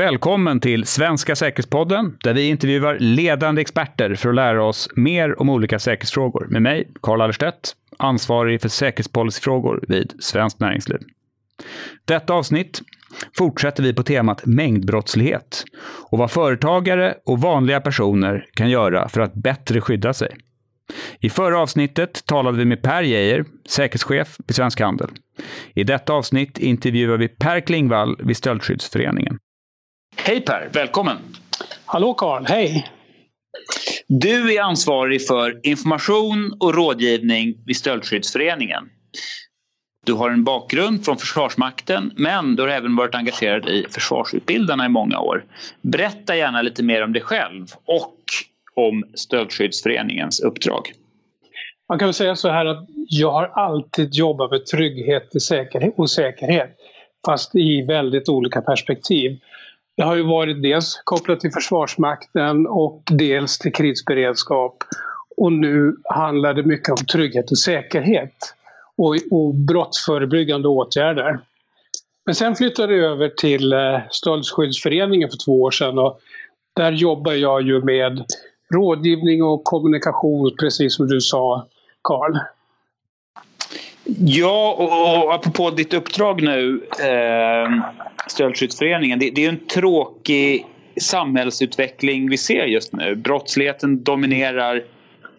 [0.00, 5.48] Välkommen till Svenska säkerhetspodden, där vi intervjuar ledande experter för att lära oss mer om
[5.48, 6.46] olika säkerhetsfrågor.
[6.50, 10.98] Med mig, Carl Allerstedt, ansvarig för säkerhetspolicyfrågor vid Svenskt Näringsliv.
[12.04, 12.80] Detta avsnitt
[13.38, 15.64] fortsätter vi på temat mängdbrottslighet
[16.10, 20.36] och vad företagare och vanliga personer kan göra för att bättre skydda sig.
[21.18, 25.10] I förra avsnittet talade vi med Per Geijer, säkerhetschef vid Svensk Handel.
[25.74, 29.38] I detta avsnitt intervjuar vi Per Klingvall vid Stöldskyddsföreningen.
[30.16, 31.16] Hej Per, välkommen!
[31.84, 32.90] Hallå Karl, hej!
[34.06, 38.90] Du är ansvarig för information och rådgivning vid Stöldskyddsföreningen.
[40.06, 44.88] Du har en bakgrund från Försvarsmakten men du har även varit engagerad i Försvarsutbildarna i
[44.88, 45.44] många år.
[45.82, 48.16] Berätta gärna lite mer om dig själv och
[48.74, 50.92] om Stöldskyddsföreningens uppdrag.
[51.88, 55.34] Man kan väl säga så här att jag har alltid jobbat med trygghet
[55.98, 56.76] och säkerhet
[57.26, 59.38] fast i väldigt olika perspektiv.
[59.96, 64.76] Det har ju varit dels kopplat till Försvarsmakten och dels till krisberedskap.
[65.36, 68.54] Och nu handlar det mycket om trygghet och säkerhet
[68.96, 71.38] och, och brottsförebyggande åtgärder.
[72.26, 76.20] Men sen flyttade jag över till eh, Stöldskyddsföreningen för två år sedan och
[76.76, 78.24] där jobbar jag ju med
[78.74, 81.66] rådgivning och kommunikation, precis som du sa,
[82.02, 82.38] Karl.
[84.04, 87.84] Ja, och, apropå ditt uppdrag nu, eh,
[88.26, 89.18] Stöldskyddsföreningen.
[89.18, 90.66] Det, det är en tråkig
[91.00, 93.16] samhällsutveckling vi ser just nu.
[93.16, 94.82] Brottsligheten dominerar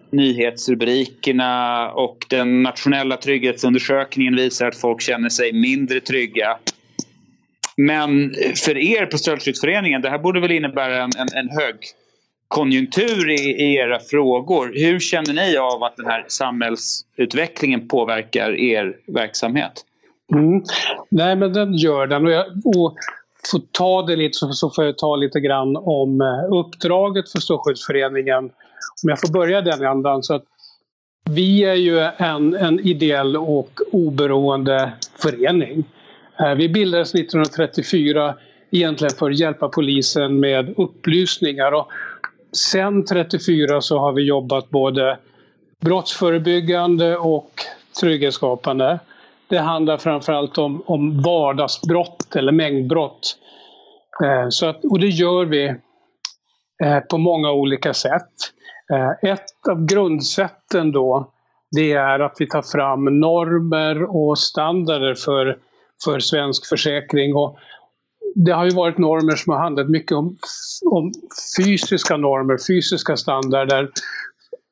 [0.10, 6.58] nyhetsrubrikerna och den nationella trygghetsundersökningen visar att folk känner sig mindre trygga.
[7.78, 8.34] Men
[8.66, 11.76] för er på Stöldskyddsföreningen, det här borde väl innebära en, en, en hög
[12.52, 14.72] konjunktur i, i, era frågor.
[14.76, 19.72] Hur känner ni av att den här samhällsutvecklingen påverkar er verksamhet?
[20.34, 20.64] Mm.
[21.10, 22.96] Nej men den gör den och, jag, och
[23.52, 27.40] får ta det lite så, så får jag ta lite grann om eh, uppdraget för
[27.40, 28.44] Strålskyddsföreningen.
[29.04, 30.44] Om jag får börja den ändan så att
[31.30, 35.84] vi är ju en, en ideell och oberoende förening.
[36.40, 38.36] Eh, vi bildades 1934
[38.72, 41.72] egentligen för att hjälpa polisen med upplysningar.
[41.72, 41.92] Och
[42.58, 45.18] sen 34 så har vi jobbat både
[45.82, 47.52] brottsförebyggande och
[48.00, 49.00] trygghetsskapande.
[49.48, 53.38] Det handlar framförallt om, om vardagsbrott eller mängdbrott.
[54.24, 55.66] Eh, så att, och det gör vi
[56.84, 58.32] eh, på många olika sätt.
[58.94, 61.32] Eh, ett av grundsätten då
[61.72, 65.58] det är att vi tar fram normer och standarder för,
[66.06, 67.36] för svensk försäkring.
[67.36, 67.58] Och
[68.36, 70.38] det har ju varit normer som har handlat mycket om,
[70.92, 71.12] om
[71.58, 73.90] fysiska normer, fysiska standarder.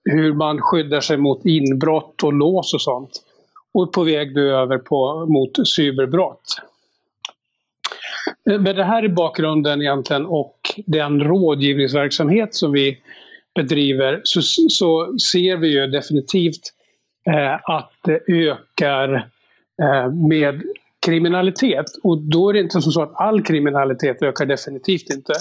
[0.04, 3.12] Hur man skyddar sig mot inbrott och lås och sånt.
[3.74, 6.62] Och på väg nu över på, mot cyberbrott.
[8.50, 12.98] Eh, med det här i bakgrunden egentligen och den rådgivningsverksamhet som vi
[13.56, 16.74] bedriver så, så ser vi ju definitivt
[17.28, 19.16] eh, att det ökar
[19.82, 20.64] eh, med
[21.06, 21.86] kriminalitet.
[22.04, 25.34] Och då är det inte så att all kriminalitet ökar definitivt inte.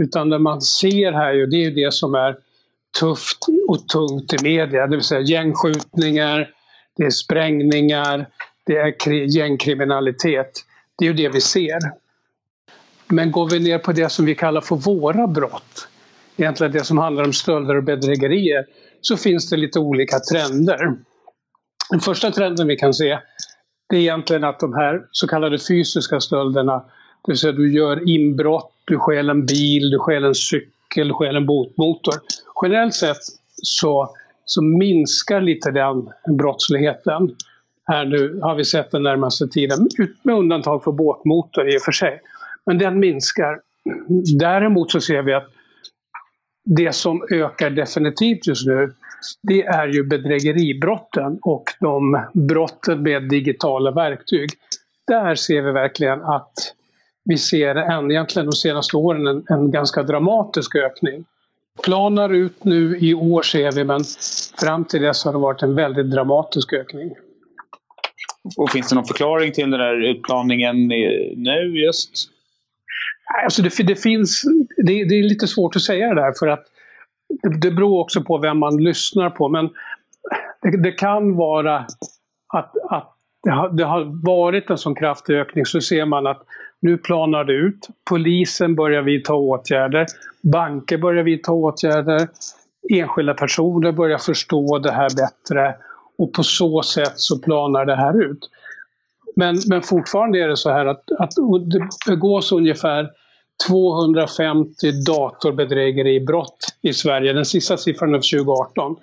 [0.00, 2.36] Utan det man ser här ju, det är ju det som är
[3.00, 3.38] tufft
[3.68, 6.50] och tungt i media, det vill säga gängskjutningar,
[6.96, 8.28] det är sprängningar,
[8.66, 10.50] det är gängkriminalitet.
[10.98, 11.78] Det är ju det vi ser.
[13.08, 15.88] Men går vi ner på det som vi kallar för våra brott,
[16.36, 18.64] egentligen det som handlar om stölder och bedrägerier,
[19.00, 20.96] så finns det lite olika trender.
[21.90, 23.18] Den första trenden vi kan se
[23.88, 26.78] det är egentligen att de här så kallade fysiska stölderna,
[27.24, 31.14] det vill säga du gör inbrott, du stjäl en bil, du stjäl en cykel, du
[31.14, 32.14] stjäl en båtmotor.
[32.62, 33.16] Generellt sett
[33.62, 37.36] så, så minskar lite den brottsligheten.
[37.86, 39.88] Här nu har vi sett den närmaste tiden,
[40.22, 42.20] med undantag för båtmotor i och för sig.
[42.66, 43.60] Men den minskar.
[44.38, 45.46] Däremot så ser vi att
[46.64, 48.94] det som ökar definitivt just nu,
[49.42, 54.50] det är ju bedrägeribrotten och de brotten med digitala verktyg.
[55.06, 56.74] Där ser vi verkligen att
[57.24, 61.24] vi ser en, egentligen de senaste åren en, en ganska dramatisk ökning.
[61.82, 64.00] Planar ut nu i år ser vi, men
[64.60, 67.14] fram till dess har det varit en väldigt dramatisk ökning.
[68.56, 70.88] Och finns det någon förklaring till den där utplaningen
[71.36, 72.10] nu just?
[73.44, 74.42] Alltså det, det finns,
[74.76, 76.64] det, det, är lite svårt att säga det där för att
[77.60, 79.48] det, beror också på vem man lyssnar på.
[79.48, 79.70] Men
[80.62, 81.76] det, det kan vara
[82.48, 86.42] att, att det har, det har, varit en sån kraftig ökning så ser man att
[86.80, 87.88] nu planar det ut.
[88.10, 90.06] Polisen börjar vidta åtgärder.
[90.42, 92.28] Banker börjar vidta åtgärder.
[92.90, 95.74] Enskilda personer börjar förstå det här bättre.
[96.18, 98.50] Och på så sätt så planar det här ut.
[99.36, 101.30] Men, men fortfarande är det så här att, att
[101.70, 103.10] det begås ungefär
[103.66, 107.32] 250 datorbedrägeribrott i Sverige.
[107.32, 108.96] Den sista siffran är 2018.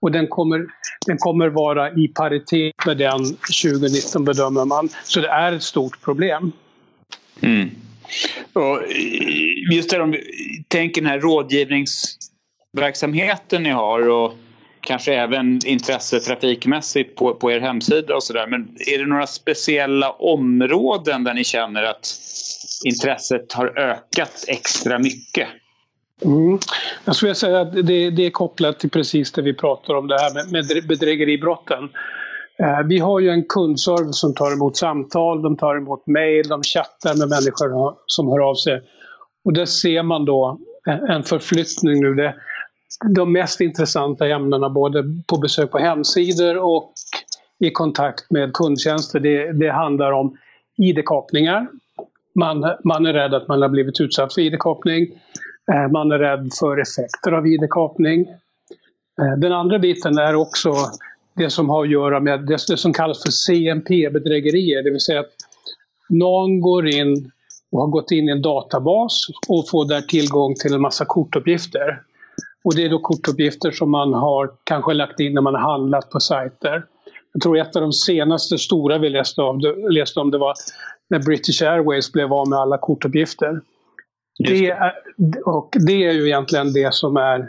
[0.00, 0.66] Och den kommer,
[1.06, 3.24] den kommer vara i paritet med den
[3.62, 4.88] 2019 bedömer man.
[5.04, 6.52] Så det är ett stort problem.
[7.40, 7.70] Mm.
[8.52, 10.20] Och eh, just det, om vi
[10.68, 14.32] tänker den här rådgivningsverksamheten ni har och
[14.92, 18.46] kanske även intresse trafikmässigt på, på er hemsida och sådär.
[18.46, 18.60] Men
[18.94, 22.14] är det några speciella områden där ni känner att
[22.84, 25.48] intresset har ökat extra mycket?
[26.24, 26.58] Mm.
[27.04, 30.18] Jag skulle säga att det, det, är kopplat till precis det vi pratar om, det
[30.20, 31.84] här med, med bedrägeribrotten.
[32.58, 36.62] Eh, vi har ju en kundservice som tar emot samtal, de tar emot mejl, de
[36.62, 38.82] chattar med människor som hör av sig.
[39.44, 40.58] Och där ser man då
[41.08, 42.14] en förflyttning nu.
[42.14, 42.34] Det,
[43.14, 46.92] de mest intressanta ämnena både på besök på hemsidor och
[47.58, 50.36] i kontakt med kundtjänster, det, det handlar om
[50.76, 51.68] ID-kapningar.
[52.34, 55.02] Man, man är rädd att man har blivit utsatt för ID-kapning.
[55.72, 58.20] Eh, man är rädd för effekter av ID-kapning.
[59.20, 60.74] Eh, den andra biten är också
[61.36, 65.32] det som har att göra med det, som kallas för CMP-bedrägerier, det vill säga att
[66.08, 67.30] någon går in
[67.72, 72.02] och har gått in i en databas och får där tillgång till en massa kortuppgifter.
[72.64, 76.10] Och det är då kortuppgifter som man har kanske lagt in när man har handlat
[76.10, 76.84] på sajter.
[77.32, 79.60] Jag tror ett av de senaste stora vi läste om,
[79.90, 80.54] läste om det var
[81.10, 83.60] när British Airways blev av med alla kortuppgifter.
[84.38, 84.92] Det är,
[85.44, 87.48] och det är ju egentligen det som är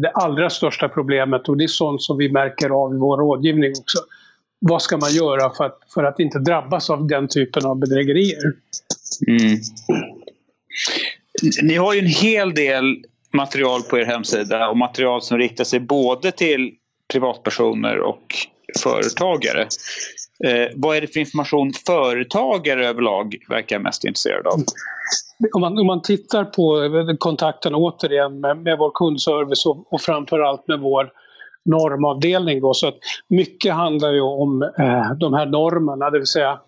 [0.00, 3.70] det allra största problemet och det är sånt som vi märker av i vår rådgivning
[3.70, 3.98] också.
[4.60, 8.52] Vad ska man göra för att, för att inte drabbas av den typen av bedrägerier?
[9.28, 9.58] Mm.
[11.62, 15.80] Ni har ju en hel del material på er hemsida och material som riktar sig
[15.80, 16.70] både till
[17.12, 18.34] privatpersoner och
[18.82, 19.68] företagare.
[20.44, 24.58] Eh, vad är det för information företagare överlag verkar mest intresserade av?
[25.52, 30.00] Om man, om man tittar på eh, kontakten återigen med, med vår kundservice och, och
[30.00, 31.12] framförallt med vår
[31.64, 32.60] normavdelning.
[32.60, 32.98] Då, så att
[33.28, 36.60] mycket handlar ju om eh, de här normerna, det vill säga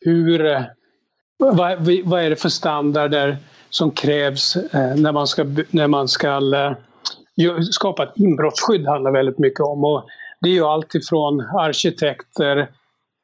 [0.00, 0.62] hur, eh,
[1.38, 3.36] vad, vad är det för standarder
[3.72, 9.38] som krävs eh, när man ska, när man ska eh, skapa ett inbrottsskydd handlar väldigt
[9.38, 9.84] mycket om.
[9.84, 10.06] Och
[10.40, 12.68] det är ju allt ifrån arkitekter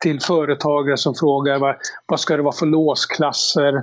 [0.02, 3.82] till företagare som frågar vad, vad ska det vara för låsklasser?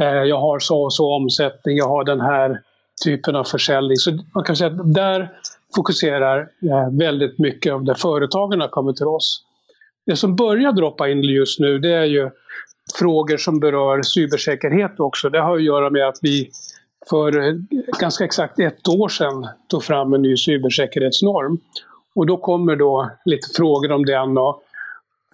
[0.00, 2.60] Eh, jag har så och så omsättning, jag har den här
[3.04, 3.96] typen av försäljning.
[3.96, 5.32] Så man kan säga att där
[5.76, 6.48] fokuserar
[6.98, 9.42] väldigt mycket av det företagen kommer till oss.
[10.06, 12.30] Det som börjar droppa in just nu det är ju
[12.98, 15.30] frågor som berör cybersäkerhet också.
[15.30, 16.50] Det har att göra med att vi
[17.10, 17.58] för
[18.00, 21.58] ganska exakt ett år sedan tog fram en ny cybersäkerhetsnorm.
[22.14, 24.62] Och då kommer då lite frågor om den och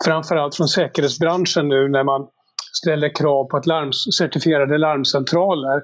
[0.05, 2.27] framförallt från säkerhetsbranschen nu när man
[2.73, 5.83] ställer krav på att larms, certifierade larmcentraler,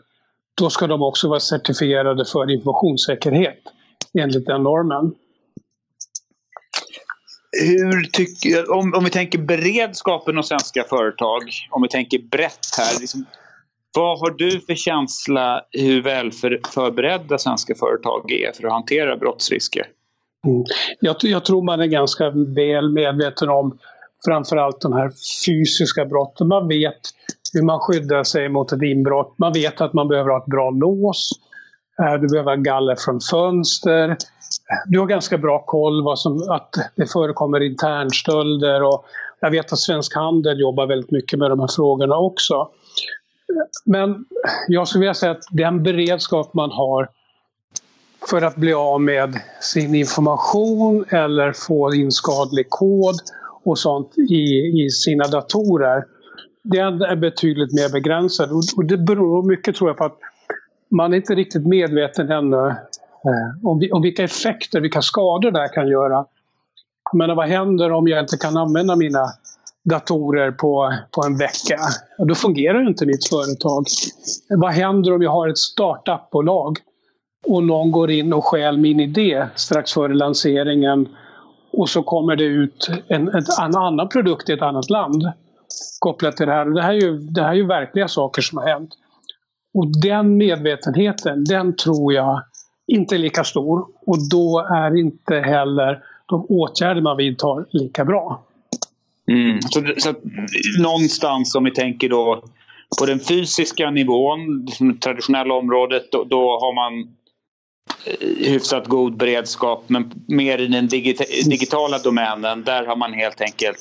[0.61, 3.59] då ska de också vara certifierade för informationssäkerhet
[4.19, 5.15] enligt den normen.
[7.63, 13.01] Hur tycker, om, om vi tänker beredskapen hos svenska företag, om vi tänker brett här.
[13.01, 13.25] Liksom,
[13.97, 19.17] vad har du för känsla hur väl för, förberedda svenska företag är för att hantera
[19.17, 19.87] brottsrisker?
[20.47, 20.65] Mm.
[21.01, 23.79] Jag, jag, tror man är ganska väl medveten om
[24.25, 25.11] framförallt de här
[25.47, 26.49] fysiska brotten.
[26.49, 27.01] Man vet
[27.53, 29.35] hur man skyddar sig mot ett inbrott.
[29.39, 31.31] Man vet att man behöver ha ett bra lås.
[32.03, 34.17] Äh, du behöver ha galler från fönster.
[34.87, 38.83] Du har ganska bra koll vad som, att det förekommer internstölder.
[38.83, 39.05] Och
[39.41, 42.69] jag vet att Svensk Handel jobbar väldigt mycket med de här frågorna också.
[43.85, 44.25] Men
[44.69, 47.09] jag skulle vilja säga att den beredskap man har
[48.31, 53.15] för att bli av med sin information eller få in skadlig kod
[53.65, 56.05] och sånt i, i sina datorer.
[56.63, 60.19] Den är betydligt mer begränsad och det beror mycket tror jag på att
[60.89, 62.75] man är inte riktigt medveten ännu
[63.27, 66.25] eh, om, om vilka effekter, vilka skador det här kan göra.
[67.13, 69.27] Men vad händer om jag inte kan använda mina
[69.85, 71.79] datorer på, på en vecka?
[72.19, 73.85] Då fungerar inte mitt företag.
[74.49, 76.79] Vad händer om jag har ett startupbolag
[77.47, 81.09] och någon går in och stjäl min idé strax före lanseringen
[81.73, 85.23] och så kommer det ut en, en annan produkt i ett annat land
[85.99, 86.65] kopplat till det här.
[86.65, 88.91] Det här, är ju, det här är ju verkliga saker som har hänt.
[89.75, 92.43] Och den medvetenheten, den tror jag
[92.87, 93.87] inte är lika stor.
[94.07, 98.43] Och då är inte heller de åtgärder man vidtar lika bra.
[99.31, 99.63] Mm.
[99.63, 100.15] Så, så
[100.83, 102.43] någonstans om vi tänker då
[102.99, 107.09] på den fysiska nivån, liksom det traditionella området, då, då har man
[108.07, 113.41] eh, hyfsat god beredskap men mer i den digita digitala domänen där har man helt
[113.41, 113.79] enkelt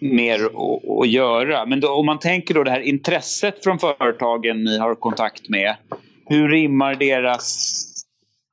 [0.00, 1.66] mer att, att göra.
[1.66, 5.76] Men då, om man tänker då det här intresset från företagen ni har kontakt med.
[6.28, 7.82] Hur rimmar deras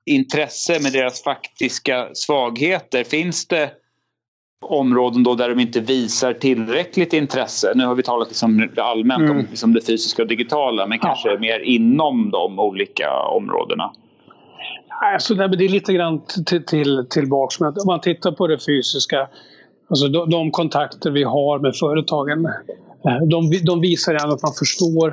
[0.05, 3.03] intresse med deras faktiska svagheter?
[3.03, 3.71] Finns det
[4.65, 7.71] områden då där de inte visar tillräckligt intresse?
[7.75, 9.31] Nu har vi talat liksom allmänt mm.
[9.31, 11.39] om liksom det fysiska och digitala men kanske ja.
[11.39, 13.93] mer inom de olika områdena.
[15.13, 17.59] Alltså, det är lite grann till, till, tillbaks.
[17.59, 19.27] Men om man tittar på det fysiska,
[19.89, 22.45] alltså de, de kontakter vi har med företagen,
[23.05, 25.11] eh, de, de visar ändå att man förstår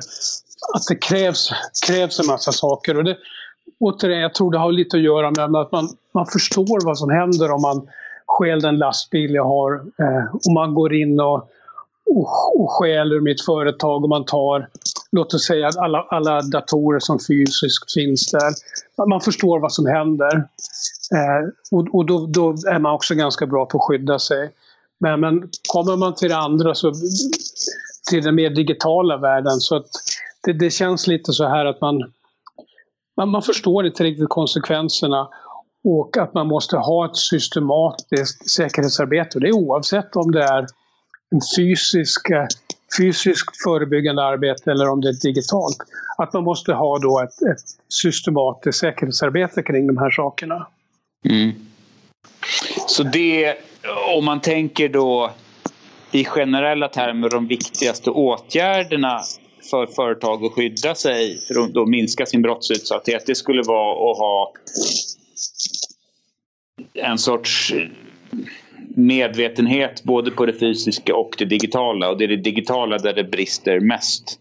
[0.73, 1.49] att det krävs,
[1.87, 2.97] krävs en massa saker.
[2.97, 3.17] Och det,
[3.79, 7.09] återigen, jag tror det har lite att göra med att man, man förstår vad som
[7.09, 7.87] händer om man
[8.27, 9.73] stjäl den lastbil jag har.
[9.73, 11.49] Eh, och man går in och,
[12.05, 14.69] och, och stjäl ur mitt företag och man tar,
[15.11, 18.53] låt oss säga alla, alla datorer som fysiskt finns där.
[19.09, 20.35] Man förstår vad som händer.
[21.15, 24.51] Eh, och och då, då är man också ganska bra på att skydda sig.
[24.99, 26.93] Men, men kommer man till det andra, så,
[28.09, 29.85] till den mer digitala världen, så att
[30.43, 32.11] det, det känns lite så här att man
[33.17, 35.29] man, man förstår inte riktigt konsekvenserna
[35.83, 39.39] och att man måste ha ett systematiskt säkerhetsarbete.
[39.39, 40.65] Det är oavsett om det är
[41.31, 42.27] en fysisk,
[42.97, 45.77] fysiskt förebyggande arbete eller om det är digitalt.
[46.17, 50.67] Att man måste ha då ett, ett systematiskt säkerhetsarbete kring de här sakerna.
[51.29, 51.51] Mm.
[52.87, 53.55] Så det,
[54.17, 55.31] om man tänker då
[56.11, 59.21] i generella termer de viktigaste åtgärderna
[59.69, 64.17] för företag att skydda sig för att då minska sin brottsutsatthet, det skulle vara att
[64.17, 64.53] ha
[66.93, 67.73] en sorts
[68.95, 72.09] medvetenhet både på det fysiska och det digitala.
[72.09, 74.39] Och det är det digitala där det brister mest.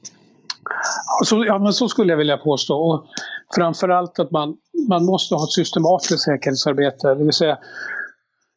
[1.25, 2.77] Så, ja, men så skulle jag vilja påstå.
[2.77, 3.07] Och
[3.55, 4.57] framförallt att man,
[4.89, 7.15] man måste ha ett systematiskt säkerhetsarbete.
[7.15, 7.59] Det vill säga,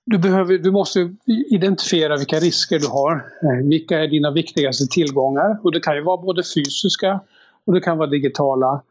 [0.06, 1.16] du, behöver, du måste
[1.50, 3.12] identifiera vilka risker du har.
[3.16, 5.60] Eh, vilka är dina viktigaste tillgångar?
[5.64, 7.20] Och det kan ju vara både fysiska
[7.66, 8.82] och det kan vara digitala.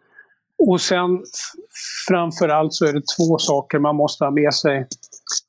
[0.59, 1.23] Och sen
[2.09, 4.87] framförallt så är det två saker man måste ha med sig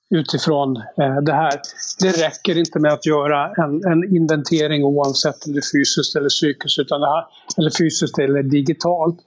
[0.09, 1.53] utifrån eh, det här.
[1.99, 6.29] Det räcker inte med att göra en, en inventering oavsett om det är fysiskt eller
[6.29, 7.25] psykiskt, utan det här,
[7.57, 9.17] eller fysiskt eller digitalt.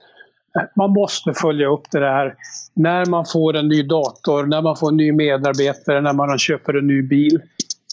[0.75, 2.35] Man måste följa upp det här
[2.73, 6.73] när man får en ny dator, när man får en ny medarbetare, när man köper
[6.73, 7.41] en ny bil.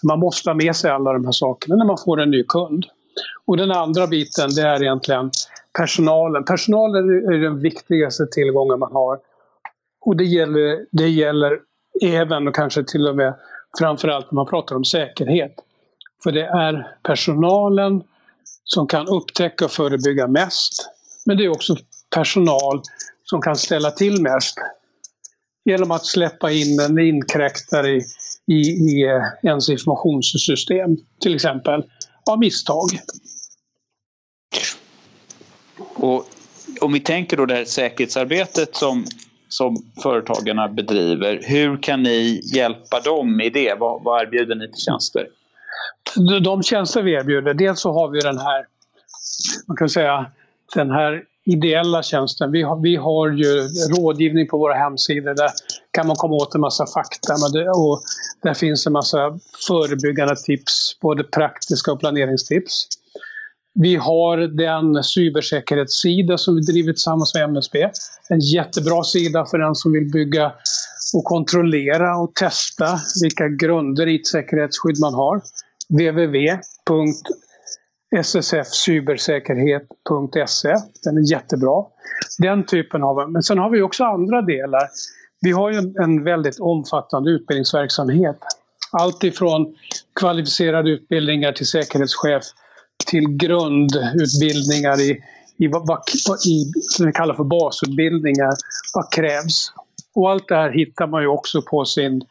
[0.02, 2.86] Man måste ha med sig alla de här sakerna när man får en ny kund.
[3.46, 5.30] Och den andra biten det är egentligen
[5.78, 6.44] personalen.
[6.44, 9.18] Personalen är den viktigaste tillgången man har.
[10.00, 11.58] Och det gäller, det gäller
[12.02, 13.34] även och kanske till och med
[13.78, 15.54] framförallt när man pratar om säkerhet.
[16.22, 18.02] För det är personalen
[18.64, 20.90] som kan upptäcka och förebygga mest.
[21.26, 21.76] Men det är också
[22.14, 22.82] personal
[23.24, 24.58] som kan ställa till mest.
[25.64, 28.02] Genom att släppa in en inkräktare i,
[28.46, 31.82] i, i ens informationssystem, till exempel,
[32.30, 32.88] av misstag.
[35.94, 36.26] Och
[36.80, 39.04] om vi tänker då det här säkerhetsarbetet som,
[39.48, 41.40] som företagarna bedriver.
[41.42, 43.74] Hur kan ni hjälpa dem i det?
[43.78, 45.28] Vad, vad erbjuder ni till tjänster?
[46.42, 48.66] De tjänster vi erbjuder, dels så har vi den här,
[49.68, 50.26] man kan säga,
[50.74, 52.50] den här ideella tjänsten.
[52.52, 55.34] Vi har, vi har ju rådgivning på våra hemsidor.
[55.34, 55.50] Där
[55.90, 57.34] kan man komma åt en massa fakta.
[57.76, 58.02] och
[58.42, 62.86] där finns en massa förebyggande tips, både praktiska och planeringstips.
[63.74, 67.90] Vi har den cybersäkerhetssida som vi drivit tillsammans med MSB.
[68.28, 70.52] En jättebra sida för den som vill bygga
[71.14, 75.42] och kontrollera och testa vilka grunder i ett säkerhetsskydd man har.
[75.88, 76.58] www
[78.22, 80.74] ssfcybersäkerhet.se.
[81.04, 81.84] Den är jättebra.
[82.38, 83.30] Den typen av...
[83.30, 84.82] Men sen har vi också andra delar.
[85.40, 88.38] Vi har ju en väldigt omfattande utbildningsverksamhet.
[88.92, 89.74] Allt ifrån
[90.20, 92.44] kvalificerade utbildningar till säkerhetschef
[93.06, 95.20] till grundutbildningar i,
[95.56, 96.00] i, vad,
[96.46, 98.52] i som vi kallar för basutbildningar.
[98.94, 99.72] Vad krävs?
[100.14, 102.22] Och allt det här hittar man ju också på sin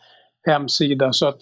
[0.46, 1.14] hemsida.
[1.14, 1.40] Så att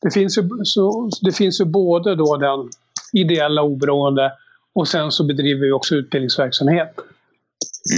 [0.00, 2.70] det finns ju, så, det finns ju både då den
[3.12, 4.32] ideella oberoende
[4.74, 6.94] och sen så bedriver vi också utbildningsverksamhet.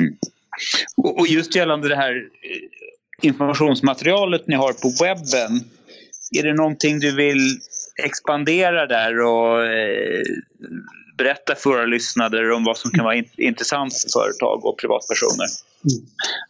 [0.01, 0.17] Mm.
[0.97, 5.61] Och just gällande det här eh, informationsmaterialet ni har på webben.
[6.39, 7.59] Är det någonting du vill
[8.05, 10.23] expandera där och eh,
[11.19, 15.49] berätta för våra lyssnare om vad som kan vara in intressant för företag och privatpersoner.
[15.85, 16.07] Mm.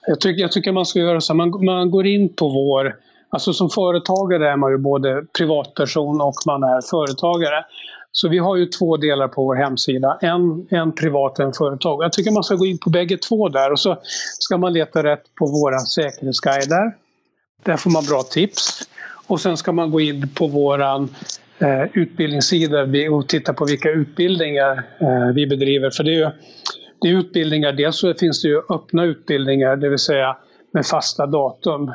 [0.06, 2.96] Jag, tycker, jag tycker man ska göra så man, man går in på vår
[3.30, 7.64] Alltså som företagare är man ju både privatperson och man är företagare.
[8.12, 10.18] Så vi har ju två delar på vår hemsida.
[10.20, 12.04] En, en privat och en företag.
[12.04, 13.96] Jag tycker man ska gå in på bägge två där och så
[14.38, 16.92] ska man leta rätt på våra säkerhetsguider.
[17.62, 18.88] Där får man bra tips.
[19.26, 21.08] Och sen ska man gå in på våran
[21.58, 25.90] eh, utbildningssida och titta på vilka utbildningar eh, vi bedriver.
[25.90, 26.30] För det är, ju,
[27.00, 30.36] det är utbildningar, dels så finns det ju öppna utbildningar, det vill säga
[30.72, 31.92] med fasta datum.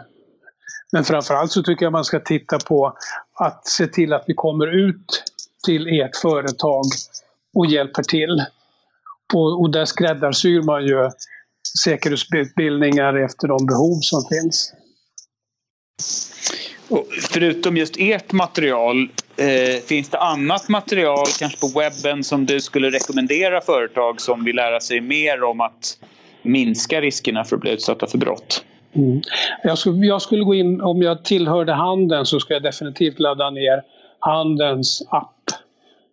[0.92, 2.94] Men framförallt så tycker jag man ska titta på
[3.34, 5.24] att se till att vi kommer ut
[5.66, 6.84] till ert företag
[7.58, 8.44] och hjälper till.
[9.34, 11.10] Och, och där skräddarsyr man ju
[11.84, 14.74] säkerhetsutbildningar efter de behov som finns.
[16.90, 22.62] Och förutom just ert material, eh, finns det annat material, kanske på webben, som du
[22.62, 25.98] skulle rekommendera företag som vill lära sig mer om att
[26.42, 28.64] minska riskerna för att bli utsatta för brott?
[28.96, 29.22] Mm.
[29.64, 33.50] Jag, skulle, jag skulle gå in, om jag tillhörde handeln så skulle jag definitivt ladda
[33.50, 33.84] ner
[34.20, 35.33] handelns app.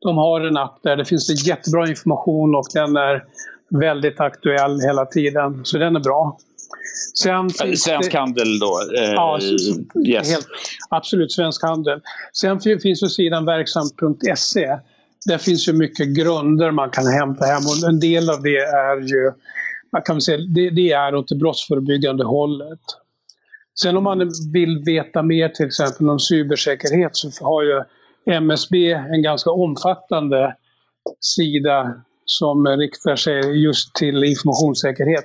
[0.01, 3.25] De har en app där det finns jättebra information och den är
[3.69, 5.61] väldigt aktuell hela tiden.
[5.65, 6.39] Så den är bra.
[7.15, 8.81] Sen svensk det, handel då?
[8.99, 9.39] Eh, ja,
[10.07, 10.31] yes.
[10.31, 10.47] helt,
[10.91, 12.01] absolut svensk handel.
[12.33, 14.79] Sen finns ju sidan verksamt.se.
[15.27, 18.97] Där finns ju mycket grunder man kan hämta hem och en del av det är
[18.97, 19.33] ju
[19.93, 22.81] man kan säga, det, det är åt det brottsförebyggande hållet.
[23.81, 27.83] Sen om man vill veta mer till exempel om cybersäkerhet så har ju
[28.27, 30.57] MSB en ganska omfattande
[31.21, 35.25] sida som riktar sig just till informationssäkerhet.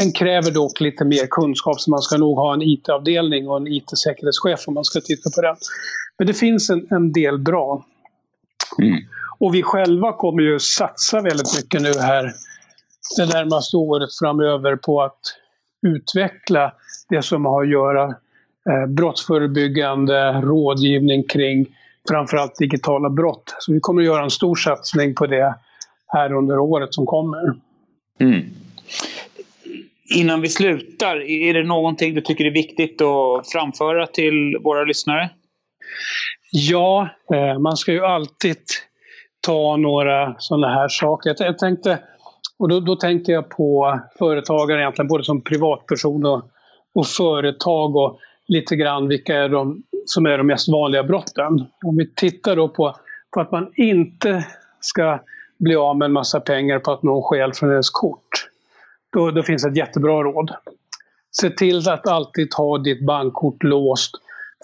[0.00, 3.66] Den kräver dock lite mer kunskap så man ska nog ha en IT-avdelning och en
[3.66, 5.56] IT-säkerhetschef om man ska titta på den.
[6.18, 7.84] Men det finns en, en del bra.
[8.82, 8.98] Mm.
[9.38, 12.32] Och vi själva kommer ju satsa väldigt mycket nu här
[13.16, 15.20] det närmaste året framöver på att
[15.86, 16.72] utveckla
[17.08, 18.04] det som har att göra
[18.70, 21.66] eh, brottsförebyggande rådgivning kring
[22.08, 23.54] framförallt digitala brott.
[23.58, 25.54] Så vi kommer att göra en stor satsning på det
[26.06, 27.54] här under året som kommer.
[28.20, 28.42] Mm.
[30.14, 35.30] Innan vi slutar, är det någonting du tycker är viktigt att framföra till våra lyssnare?
[36.50, 38.56] Ja, eh, man ska ju alltid
[39.40, 41.34] ta några sådana här saker.
[41.38, 41.98] Jag tänkte
[42.58, 46.42] och då, då tänker jag på företagare egentligen, både som privatperson och,
[46.94, 51.66] och företag och lite grann vilka är de som är de mest vanliga brotten.
[51.84, 52.96] Om vi tittar då på,
[53.30, 54.46] på att man inte
[54.80, 55.20] ska
[55.58, 58.48] bli av med en massa pengar på att någon stjäl från ens kort.
[59.12, 60.50] Då, då finns ett jättebra råd.
[61.40, 64.10] Se till att alltid ha ditt bankkort låst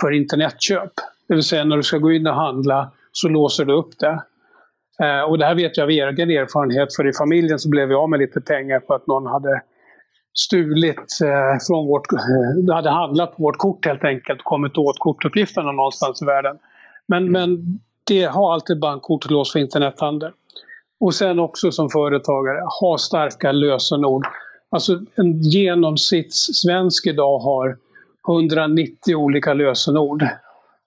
[0.00, 0.92] för internetköp.
[1.28, 4.22] Det vill säga när du ska gå in och handla så låser du upp det.
[5.02, 7.94] Eh, och det här vet jag av egen erfarenhet, för i familjen så blev vi
[7.94, 9.62] av med lite pengar på att någon hade
[10.34, 14.98] stulit eh, från vårt, eh, hade handlat på vårt kort helt enkelt, och kommit åt
[14.98, 16.58] kortuppgifterna någonstans i världen.
[17.06, 20.32] Men, men det har alltid bankkort låst för internethandel.
[21.00, 24.26] Och sen också som företagare, ha starka lösenord.
[24.70, 27.76] Alltså en genomsnittssvensk idag har
[28.28, 30.26] 190 olika lösenord.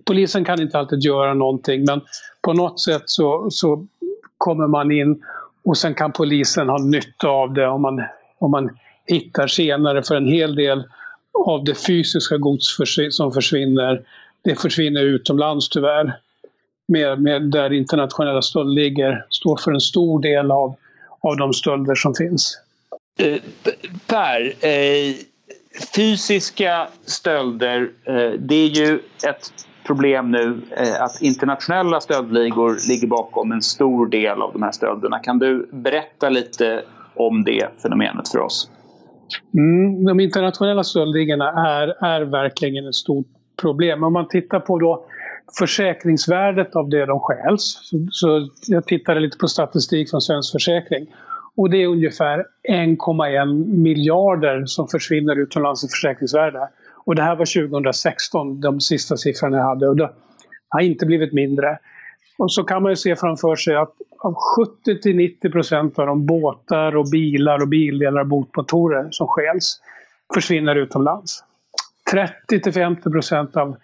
[0.04, 2.02] Polisen kan inte alltid göra någonting men
[2.42, 3.88] på något sätt så, så
[4.38, 5.24] kommer man in
[5.64, 8.04] och sen kan polisen ha nytta av det om man,
[8.40, 8.78] om man
[9.08, 10.84] hittar senare för en hel del
[11.46, 12.78] av det fysiska gods
[13.10, 14.02] som försvinner,
[14.42, 16.20] det försvinner utomlands tyvärr.
[16.88, 20.76] Med, med där internationella stöldligor står för en stor del av,
[21.20, 22.60] av de stölder som finns.
[23.20, 23.42] Eh,
[24.08, 25.16] per, eh,
[25.96, 29.52] fysiska stölder, eh, det är ju ett
[29.86, 35.19] problem nu eh, att internationella stöldligor ligger bakom en stor del av de här stölderna.
[35.19, 36.82] Kan du berätta lite
[37.15, 38.69] om det fenomenet för oss?
[39.54, 43.28] Mm, de internationella stöldligorna är, är verkligen ett stort
[43.62, 44.04] problem.
[44.04, 45.06] Om man tittar på då
[45.60, 47.80] försäkringsvärdet av det de stjäls.
[47.82, 51.08] Så, så jag tittade lite på statistik från Svensk Försäkring.
[51.58, 56.69] Och det är ungefär 1,1 miljarder som försvinner utomlands i försäkringsvärde.
[57.06, 59.88] Och det här var 2016, de sista siffrorna jag hade.
[59.88, 60.12] Och det
[60.70, 61.80] har inte blivit mindre.
[62.38, 66.08] Och så kan man ju se framför sig att av 70 till 90 procent av
[66.08, 69.82] de båtar och bilar och bildelar och båtmotorer som stjäls
[70.34, 71.44] försvinner utomlands.
[72.12, 73.76] 30 till 50 procent av,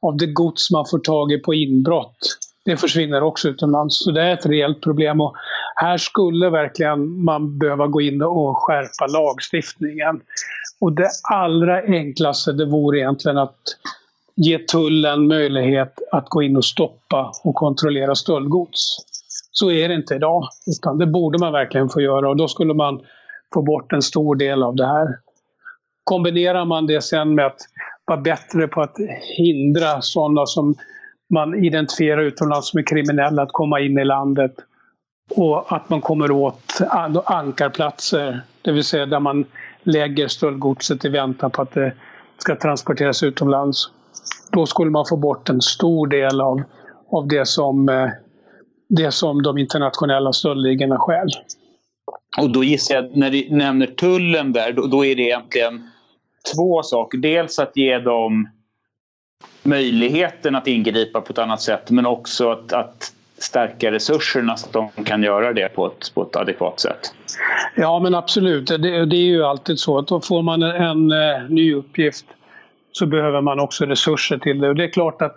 [0.00, 4.04] av det gods man får tag i på inbrott det försvinner också utomlands.
[4.04, 5.20] Så det är ett reellt problem.
[5.20, 5.34] Och
[5.74, 10.20] här skulle verkligen man behöva gå in och skärpa lagstiftningen.
[10.82, 13.60] Och det allra enklaste det vore egentligen att
[14.36, 18.96] ge tullen möjlighet att gå in och stoppa och kontrollera stöldgods.
[19.50, 22.74] Så är det inte idag, utan det borde man verkligen få göra och då skulle
[22.74, 23.00] man
[23.54, 25.08] få bort en stor del av det här.
[26.04, 27.60] Kombinerar man det sen med att
[28.04, 28.96] vara bättre på att
[29.36, 30.74] hindra sådana som
[31.34, 34.54] man identifierar utomlands som är kriminella att komma in i landet
[35.36, 36.80] och att man kommer åt
[37.24, 39.44] ankarplatser, det vill säga där man
[39.82, 41.92] lägger stöldgodset i väntan på att det
[42.38, 43.90] ska transporteras utomlands.
[44.52, 46.62] Då skulle man få bort en stor del av,
[47.10, 48.08] av det, som, eh,
[48.88, 51.28] det som de internationella stöldligorna stjäl.
[52.38, 55.90] Och då gissar jag, när du nämner tullen där, då, då är det egentligen
[56.54, 57.18] två saker.
[57.18, 58.48] Dels att ge dem
[59.62, 63.12] möjligheten att ingripa på ett annat sätt men också att, att
[63.42, 67.14] stärka resurserna så att de kan göra det på ett, på ett adekvat sätt.
[67.76, 71.10] Ja men absolut, det, det är ju alltid så att då får man en, en,
[71.10, 72.26] eh, ny uppgift
[72.92, 74.68] så behöver man också resurser till det.
[74.68, 75.36] Och det är klart att,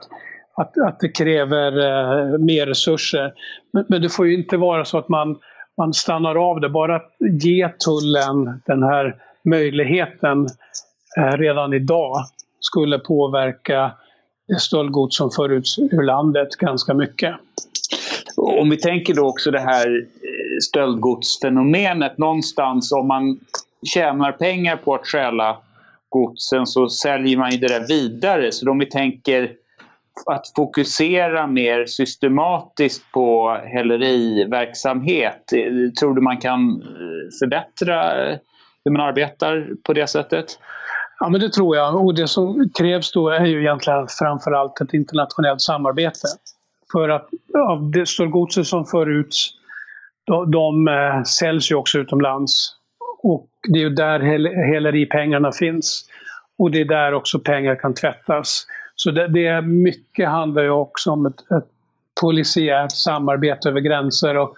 [0.56, 3.34] att, att det kräver eh, mer resurser.
[3.74, 5.38] Men, men, det får ju inte vara så att man,
[5.78, 6.70] man stannar av det.
[6.70, 9.16] Bara att ge tullen den här
[9.46, 10.48] möjligheten
[11.18, 12.16] eh, redan idag
[12.60, 13.92] skulle påverka
[14.60, 17.36] stöldgods som för ut ur landet ganska mycket.
[18.38, 22.18] Om vi tänker då också det här eh, stöldgodsfenomenet.
[22.18, 23.40] Någonstans om man
[23.94, 25.58] tjänar pengar på att stjäla
[26.10, 28.52] godsen så säljer man ju det där vidare.
[28.52, 29.52] Så om vi tänker
[30.26, 35.54] att fokusera mer systematiskt på häleriverksamhet.
[35.54, 38.14] Eh, tror du man kan eh, förbättra
[38.86, 40.60] hur man arbetar på det sättet?
[41.20, 42.06] Ja, men det tror jag.
[42.06, 46.28] Och det som krävs då är ju egentligen framförallt ett internationellt samarbete.
[46.92, 47.30] För att
[47.70, 49.50] av det stöldgodset som föruts,
[50.26, 52.76] de, de eh, säljs ju också utomlands.
[53.24, 54.20] Och det är ju där
[54.74, 56.06] häleripengarna finns.
[56.58, 58.68] Och det är där också pengar kan tvättas.
[58.96, 61.70] Så det, det är mycket handlar ju också om ett, ett
[62.22, 64.56] polisiärt samarbete över gränser och,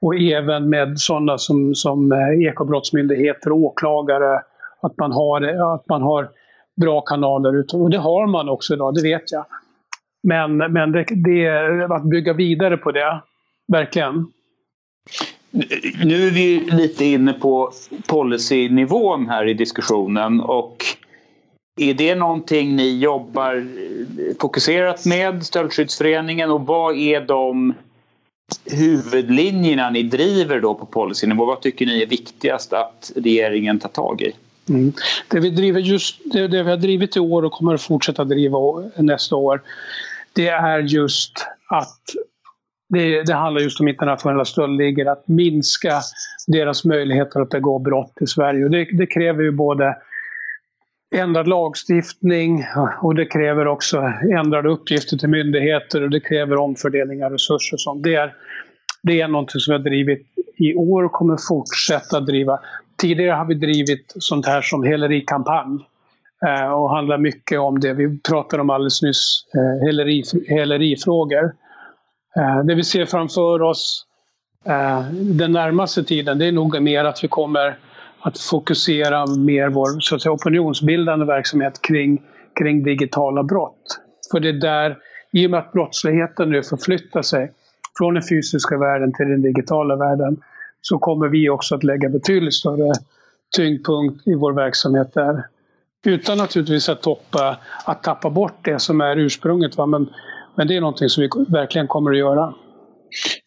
[0.00, 4.42] och även med sådana som, som eh, ekobrottsmyndigheter och åklagare
[4.80, 5.42] att man har,
[5.74, 6.28] att man har
[6.76, 7.74] bra kanaler ut.
[7.74, 9.46] Och det har man också idag, det vet jag.
[10.22, 13.22] Men, men det, det att bygga vidare på det,
[13.72, 14.26] verkligen.
[16.04, 17.72] Nu är vi lite inne på
[18.06, 20.84] policynivån här i diskussionen och
[21.80, 23.66] är det någonting ni jobbar
[24.40, 27.74] fokuserat med, Stöldskyddsföreningen, och vad är de
[28.64, 31.44] huvudlinjerna ni driver då på policynivå?
[31.44, 34.32] Vad tycker ni är viktigast att regeringen tar tag i?
[34.68, 34.92] Mm.
[35.28, 38.24] Det, vi driver just, det, det, vi har drivit i år och kommer att fortsätta
[38.24, 38.58] driva
[38.96, 39.62] nästa år,
[40.34, 42.00] det är just att
[42.88, 46.00] det, det handlar just om internationella stöldligor, att minska
[46.46, 48.64] deras möjligheter att begå brott i Sverige.
[48.64, 49.96] Och det, det kräver ju både
[51.14, 52.64] ändrad lagstiftning
[53.02, 57.74] och det kräver också ändrade uppgifter till myndigheter och det kräver omfördelning av resurser.
[57.74, 58.02] Och sånt.
[58.02, 58.34] Det, är,
[59.02, 62.60] det är någonting som vi har drivit i år och kommer fortsätta driva.
[63.00, 65.86] Tidigare har vi drivit sånt här som hälerikampanj
[66.46, 71.52] Eh, och handlar mycket om det vi pratade om alldeles nyss, eh, häleri, hälerifrågor.
[72.36, 74.06] Eh, det vi ser framför oss
[74.64, 77.78] eh, den närmaste tiden, det är nog mer att vi kommer
[78.20, 82.22] att fokusera mer vår så att säga, opinionsbildande verksamhet kring,
[82.58, 84.00] kring digitala brott.
[84.30, 84.98] För det är där,
[85.32, 87.52] i och med att brottsligheten nu förflyttar sig
[87.98, 90.36] från den fysiska världen till den digitala världen,
[90.80, 92.92] så kommer vi också att lägga betydligt större
[93.56, 95.44] tyngdpunkt i vår verksamhet där.
[96.06, 99.76] Utan naturligtvis att, toppa, att tappa bort det som är ursprunget.
[99.76, 99.86] Va?
[99.86, 100.10] Men,
[100.54, 102.54] men det är någonting som vi verkligen kommer att göra.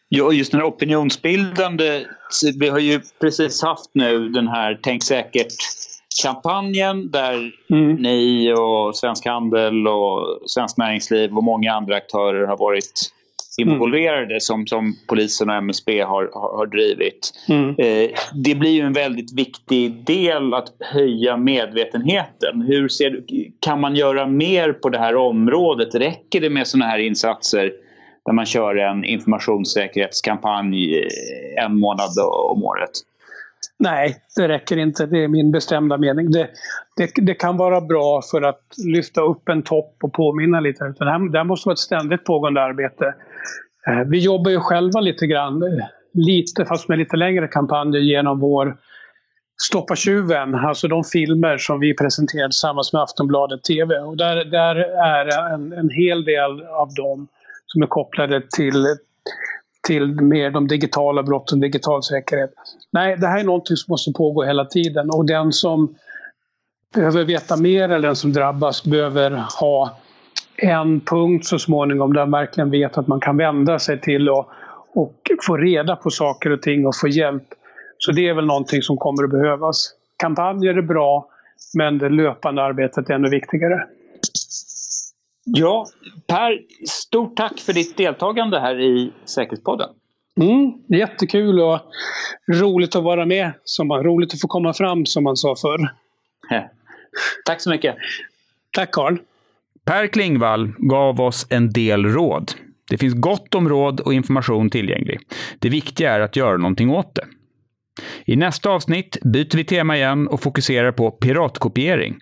[0.10, 2.06] Ja, just den här opinionsbildande.
[2.60, 7.96] Vi har ju precis haft nu den här Tänk säkert-kampanjen där mm.
[7.96, 13.13] ni och Svensk Handel och Svenskt Näringsliv och många andra aktörer har varit
[13.58, 14.39] involverade mm.
[14.39, 17.32] som, som polisen och MSB har, har, har drivit.
[17.50, 17.70] Mm.
[17.70, 22.62] Eh, det blir ju en väldigt viktig del att höja medvetenheten.
[22.62, 23.24] Hur ser
[23.60, 25.96] kan man göra mer på det här området?
[25.96, 27.72] Räcker det med sådana här insatser
[28.26, 32.10] där man kör en informationssäkerhetskampanj eh, en månad
[32.52, 32.92] om året?
[33.80, 35.06] Nej, det räcker inte.
[35.06, 36.32] Det är min bestämda mening.
[36.32, 36.50] Det,
[36.96, 40.84] det, det, kan vara bra för att lyfta upp en topp och påminna lite.
[41.00, 43.13] Det här, det här måste vara ett ständigt pågående arbete.
[43.88, 45.63] Eh, vi jobbar ju själva lite grann,
[46.13, 48.78] lite fast med lite längre kampanjer genom vår
[49.62, 54.00] Stoppa tjuven, alltså de filmer som vi presenterade tillsammans med Aftonbladet TV.
[54.00, 57.28] Och där, där är en, en hel del av dem
[57.65, 58.86] som är kopplade till
[59.88, 62.54] till mer de digitala brotten, digital säkerhet.
[62.91, 65.96] Nej, det här är någonting som måste pågå hela tiden och den som
[66.93, 69.98] behöver veta mer eller den som drabbas behöver ha
[70.56, 74.50] en punkt så småningom där man verkligen vet att man kan vända sig till och,
[74.94, 77.44] och få reda på saker och ting och få hjälp.
[77.98, 79.94] Så det är väl någonting som kommer att behövas.
[80.18, 81.28] Kampanjer är bra,
[81.74, 83.88] men det löpande arbetet är ännu viktigare.
[85.46, 85.86] Ja,
[86.28, 89.89] Per, stort tack för ditt deltagande här i Säkerhetspodden.
[90.42, 91.80] Mm, jättekul och
[92.48, 93.52] roligt att vara med.
[93.63, 95.80] Som man, roligt att få komma fram, som man sa förr.
[97.46, 97.96] Tack så mycket.
[98.72, 99.18] Tack, Carl.
[99.86, 102.52] Per Klingvall gav oss en del råd.
[102.89, 105.19] Det finns gott om råd och information tillgänglig.
[105.60, 107.26] Det viktiga är att göra någonting åt det.
[108.26, 112.15] I nästa avsnitt byter vi tema igen och fokuserar på piratkopiering.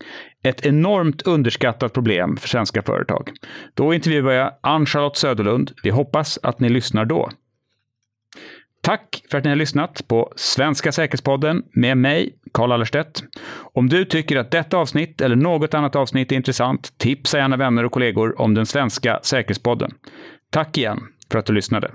[0.44, 3.30] Ett enormt underskattat problem för svenska företag.
[3.74, 5.72] Då intervjuar jag Ann-Charlotte Söderlund.
[5.84, 7.30] Vi hoppas att ni lyssnar då.
[8.82, 13.24] Tack för att ni har lyssnat på Svenska säkerhetspodden med mig, Karl Allerstedt.
[13.74, 17.84] Om du tycker att detta avsnitt eller något annat avsnitt är intressant, tipsa gärna vänner
[17.84, 19.92] och kollegor om den svenska säkerhetspodden.
[20.50, 21.00] Tack igen
[21.32, 21.92] för att du lyssnade.